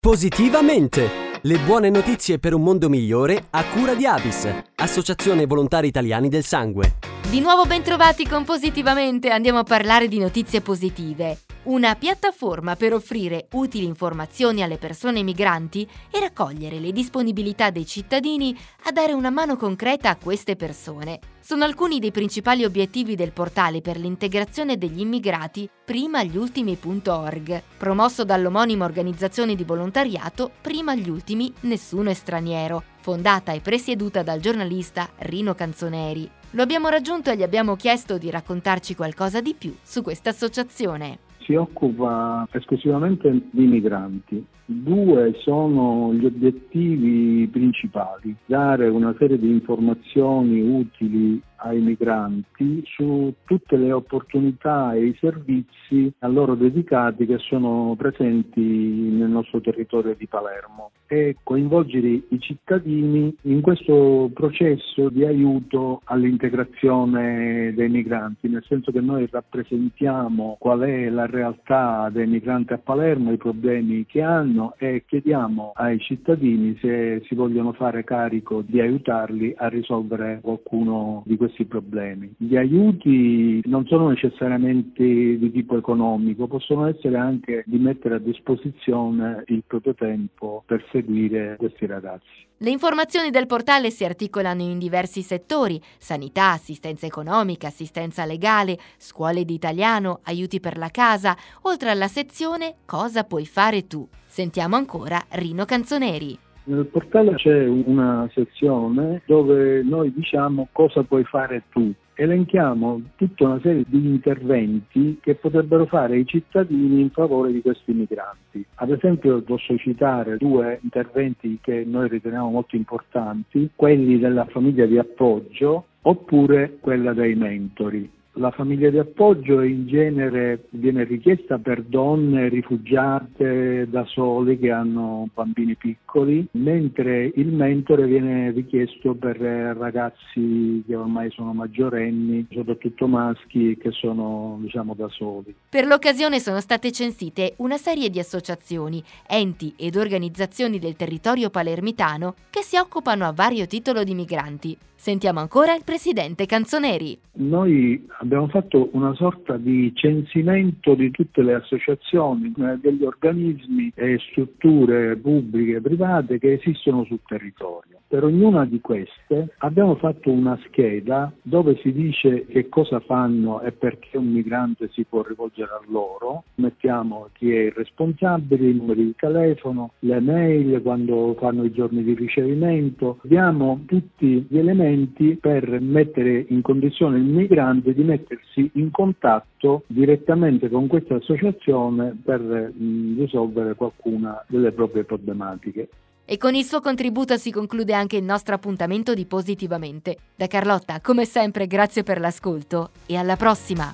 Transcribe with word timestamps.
Positivamente! 0.00 1.40
Le 1.42 1.58
buone 1.58 1.90
notizie 1.90 2.38
per 2.38 2.54
un 2.54 2.62
mondo 2.62 2.88
migliore 2.88 3.46
a 3.50 3.64
cura 3.64 3.94
di 3.94 4.06
Avis, 4.06 4.48
Associazione 4.76 5.44
Volontari 5.44 5.88
Italiani 5.88 6.28
del 6.28 6.44
Sangue. 6.44 6.98
Di 7.28 7.40
nuovo 7.40 7.64
bentrovati 7.64 8.24
con 8.24 8.44
Positivamente, 8.44 9.30
andiamo 9.30 9.58
a 9.58 9.64
parlare 9.64 10.06
di 10.06 10.20
notizie 10.20 10.60
positive. 10.60 11.47
Una 11.68 11.96
piattaforma 11.96 12.76
per 12.76 12.94
offrire 12.94 13.46
utili 13.52 13.84
informazioni 13.84 14.62
alle 14.62 14.78
persone 14.78 15.22
migranti 15.22 15.86
e 16.10 16.18
raccogliere 16.18 16.80
le 16.80 16.92
disponibilità 16.92 17.68
dei 17.68 17.84
cittadini 17.84 18.58
a 18.84 18.90
dare 18.90 19.12
una 19.12 19.28
mano 19.28 19.54
concreta 19.56 20.08
a 20.08 20.16
queste 20.16 20.56
persone. 20.56 21.18
Sono 21.42 21.64
alcuni 21.64 21.98
dei 21.98 22.10
principali 22.10 22.64
obiettivi 22.64 23.16
del 23.16 23.32
portale 23.32 23.82
per 23.82 23.98
l'integrazione 23.98 24.78
degli 24.78 25.00
immigrati 25.00 25.68
prima 25.84 26.22
gli 26.22 26.38
ultimi.org, 26.38 27.62
promosso 27.76 28.24
dall'omonima 28.24 28.86
organizzazione 28.86 29.54
di 29.54 29.64
volontariato 29.64 30.50
Prima 30.62 30.94
gli 30.94 31.10
ultimi 31.10 31.52
Nessuno 31.60 32.08
è 32.08 32.14
straniero, 32.14 32.82
fondata 33.00 33.52
e 33.52 33.60
presieduta 33.60 34.22
dal 34.22 34.40
giornalista 34.40 35.10
Rino 35.18 35.54
Canzoneri. 35.54 36.30
Lo 36.52 36.62
abbiamo 36.62 36.88
raggiunto 36.88 37.28
e 37.28 37.36
gli 37.36 37.42
abbiamo 37.42 37.76
chiesto 37.76 38.16
di 38.16 38.30
raccontarci 38.30 38.94
qualcosa 38.94 39.42
di 39.42 39.52
più 39.52 39.76
su 39.82 40.00
questa 40.00 40.30
associazione 40.30 41.26
si 41.48 41.54
occupa 41.54 42.46
esclusivamente 42.52 43.30
di 43.50 43.64
migranti. 43.64 44.44
Due 44.66 45.32
sono 45.38 46.12
gli 46.12 46.26
obiettivi 46.26 47.48
principali, 47.48 48.36
dare 48.44 48.86
una 48.88 49.14
serie 49.18 49.38
di 49.38 49.48
informazioni 49.48 50.60
utili 50.60 51.40
ai 51.58 51.80
migranti 51.80 52.82
su 52.84 53.32
tutte 53.44 53.76
le 53.76 53.92
opportunità 53.92 54.94
e 54.94 55.06
i 55.06 55.16
servizi 55.18 56.12
a 56.20 56.28
loro 56.28 56.54
dedicati 56.54 57.26
che 57.26 57.38
sono 57.38 57.94
presenti 57.96 58.60
nel 58.60 59.28
nostro 59.28 59.60
territorio 59.60 60.14
di 60.16 60.26
Palermo. 60.26 60.90
E 61.06 61.36
coinvolgere 61.42 62.08
i 62.28 62.38
cittadini 62.38 63.34
in 63.42 63.60
questo 63.62 64.30
processo 64.34 65.08
di 65.08 65.24
aiuto 65.24 66.02
all'integrazione 66.04 67.72
dei 67.74 67.88
migranti, 67.88 68.48
nel 68.48 68.64
senso 68.66 68.92
che 68.92 69.00
noi 69.00 69.26
rappresentiamo 69.30 70.56
qual 70.58 70.80
è 70.80 71.08
la 71.08 71.26
realtà 71.26 72.10
dei 72.12 72.26
migranti 72.26 72.74
a 72.74 72.78
Palermo, 72.78 73.32
i 73.32 73.38
problemi 73.38 74.04
che 74.06 74.20
hanno 74.20 74.74
e 74.76 75.04
chiediamo 75.06 75.72
ai 75.74 75.98
cittadini 75.98 76.76
se 76.80 77.22
si 77.26 77.34
vogliono 77.34 77.72
fare 77.72 78.04
carico 78.04 78.62
di 78.62 78.80
aiutarli 78.80 79.54
a 79.56 79.68
risolvere 79.68 80.40
qualcuno 80.42 81.22
di 81.24 81.36
questi 81.36 81.47
questi 81.48 81.64
problemi. 81.64 82.32
Gli 82.36 82.56
aiuti 82.56 83.60
non 83.64 83.86
sono 83.86 84.08
necessariamente 84.08 85.02
di 85.02 85.50
tipo 85.50 85.76
economico, 85.76 86.46
possono 86.46 86.86
essere 86.86 87.16
anche 87.16 87.64
di 87.66 87.78
mettere 87.78 88.16
a 88.16 88.18
disposizione 88.18 89.42
il 89.46 89.64
proprio 89.66 89.94
tempo 89.94 90.62
per 90.66 90.84
seguire 90.92 91.56
questi 91.58 91.86
ragazzi. 91.86 92.46
Le 92.60 92.70
informazioni 92.70 93.30
del 93.30 93.46
portale 93.46 93.90
si 93.90 94.04
articolano 94.04 94.62
in 94.62 94.78
diversi 94.78 95.22
settori, 95.22 95.80
sanità, 95.96 96.50
assistenza 96.50 97.06
economica, 97.06 97.68
assistenza 97.68 98.24
legale, 98.24 98.78
scuole 98.96 99.44
di 99.44 99.54
italiano, 99.54 100.20
aiuti 100.24 100.58
per 100.60 100.76
la 100.76 100.90
casa, 100.90 101.36
oltre 101.62 101.90
alla 101.90 102.08
sezione 102.08 102.76
Cosa 102.84 103.24
puoi 103.24 103.46
fare 103.46 103.86
tu. 103.86 104.06
Sentiamo 104.26 104.76
ancora 104.76 105.22
Rino 105.30 105.64
Canzoneri. 105.64 106.47
Nel 106.68 106.84
portale 106.84 107.34
c'è 107.36 107.66
una 107.66 108.28
sezione 108.34 109.22
dove 109.24 109.82
noi 109.82 110.12
diciamo 110.12 110.68
cosa 110.70 111.02
puoi 111.02 111.24
fare 111.24 111.62
tu. 111.70 111.90
Elenchiamo 112.12 113.00
tutta 113.16 113.46
una 113.46 113.60
serie 113.62 113.84
di 113.86 114.06
interventi 114.06 115.18
che 115.22 115.36
potrebbero 115.36 115.86
fare 115.86 116.18
i 116.18 116.26
cittadini 116.26 117.00
in 117.00 117.08
favore 117.08 117.52
di 117.52 117.62
questi 117.62 117.94
migranti. 117.94 118.66
Ad 118.74 118.90
esempio 118.90 119.40
posso 119.40 119.78
citare 119.78 120.36
due 120.36 120.78
interventi 120.82 121.58
che 121.62 121.84
noi 121.86 122.08
riteniamo 122.08 122.50
molto 122.50 122.76
importanti, 122.76 123.70
quelli 123.74 124.18
della 124.18 124.44
famiglia 124.44 124.84
di 124.84 124.98
appoggio 124.98 125.86
oppure 126.02 126.76
quella 126.80 127.14
dei 127.14 127.34
mentori. 127.34 128.16
La 128.38 128.52
famiglia 128.52 128.88
di 128.88 128.98
appoggio 128.98 129.62
in 129.62 129.88
genere 129.88 130.66
viene 130.70 131.02
richiesta 131.02 131.58
per 131.58 131.82
donne 131.82 132.48
rifugiate 132.48 133.88
da 133.90 134.04
sole 134.04 134.56
che 134.60 134.70
hanno 134.70 135.28
bambini 135.34 135.74
piccoli, 135.74 136.46
mentre 136.52 137.32
il 137.34 137.48
mentore 137.48 138.06
viene 138.06 138.52
richiesto 138.52 139.14
per 139.14 139.38
ragazzi 139.38 140.84
che 140.86 140.94
ormai 140.94 141.32
sono 141.32 141.52
maggiorenni, 141.52 142.46
soprattutto 142.52 143.08
maschi 143.08 143.76
che 143.76 143.90
sono 143.90 144.58
diciamo 144.60 144.94
da 144.94 145.08
soli. 145.08 145.52
Per 145.68 145.84
l'occasione 145.84 146.38
sono 146.38 146.60
state 146.60 146.92
censite 146.92 147.54
una 147.56 147.76
serie 147.76 148.08
di 148.08 148.20
associazioni, 148.20 149.02
enti 149.26 149.74
ed 149.76 149.96
organizzazioni 149.96 150.78
del 150.78 150.94
territorio 150.94 151.50
palermitano 151.50 152.34
che 152.50 152.62
si 152.62 152.76
occupano 152.76 153.26
a 153.26 153.32
vario 153.32 153.66
titolo 153.66 154.04
di 154.04 154.14
migranti. 154.14 154.78
Sentiamo 155.00 155.38
ancora 155.38 155.76
il 155.76 155.84
presidente 155.84 156.44
Canzoneri. 156.44 157.16
Noi 157.34 158.04
abbiamo 158.28 158.48
fatto 158.48 158.90
una 158.92 159.14
sorta 159.14 159.56
di 159.56 159.90
censimento 159.94 160.94
di 160.94 161.10
tutte 161.10 161.42
le 161.42 161.54
associazioni, 161.54 162.52
eh, 162.58 162.76
degli 162.78 163.02
organismi 163.02 163.90
e 163.94 164.18
strutture 164.30 165.16
pubbliche 165.16 165.76
e 165.76 165.80
private 165.80 166.38
che 166.38 166.52
esistono 166.52 167.04
sul 167.04 167.20
territorio. 167.26 167.97
Per 168.08 168.24
ognuna 168.24 168.64
di 168.64 168.80
queste 168.80 169.52
abbiamo 169.58 169.94
fatto 169.96 170.30
una 170.30 170.58
scheda 170.64 171.30
dove 171.42 171.76
si 171.82 171.92
dice 171.92 172.46
che 172.46 172.70
cosa 172.70 173.00
fanno 173.00 173.60
e 173.60 173.72
perché 173.72 174.16
un 174.16 174.32
migrante 174.32 174.88
si 174.92 175.04
può 175.04 175.22
rivolgere 175.22 175.72
a 175.72 175.82
loro. 175.88 176.44
Mettiamo 176.54 177.28
chi 177.34 177.52
è 177.54 177.64
il 177.64 177.72
responsabile, 177.72 178.70
i 178.70 178.74
numeri 178.74 179.04
di 179.04 179.14
telefono, 179.14 179.90
le 179.98 180.20
mail, 180.20 180.80
quando 180.80 181.36
fanno 181.38 181.64
i 181.64 181.70
giorni 181.70 182.02
di 182.02 182.14
ricevimento. 182.14 183.18
Diamo 183.24 183.82
tutti 183.84 184.46
gli 184.48 184.56
elementi 184.56 185.36
per 185.36 185.78
mettere 185.78 186.46
in 186.48 186.62
condizione 186.62 187.18
il 187.18 187.24
migrante 187.24 187.92
di 187.92 188.04
mettersi 188.04 188.70
in 188.76 188.90
contatto 188.90 189.82
direttamente 189.86 190.70
con 190.70 190.86
questa 190.86 191.16
associazione 191.16 192.18
per 192.24 192.40
mh, 192.40 193.18
risolvere 193.18 193.74
qualcuna 193.74 194.42
delle 194.48 194.72
proprie 194.72 195.04
problematiche. 195.04 195.88
E 196.30 196.36
con 196.36 196.54
il 196.54 196.66
suo 196.66 196.82
contributo 196.82 197.38
si 197.38 197.50
conclude 197.50 197.94
anche 197.94 198.18
il 198.18 198.22
nostro 198.22 198.54
appuntamento 198.54 199.14
di 199.14 199.24
Positivamente. 199.24 200.18
Da 200.36 200.46
Carlotta, 200.46 201.00
come 201.00 201.24
sempre, 201.24 201.66
grazie 201.66 202.02
per 202.02 202.20
l'ascolto 202.20 202.90
e 203.06 203.16
alla 203.16 203.36
prossima! 203.36 203.90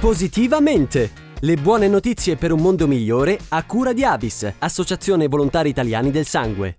Positivamente! 0.00 1.12
Le 1.38 1.54
buone 1.54 1.86
notizie 1.86 2.34
per 2.34 2.50
un 2.50 2.58
mondo 2.60 2.88
migliore 2.88 3.38
a 3.50 3.64
cura 3.64 3.92
di 3.92 4.02
Avis, 4.02 4.52
Associazione 4.58 5.28
Volontari 5.28 5.68
Italiani 5.68 6.10
del 6.10 6.26
Sangue. 6.26 6.78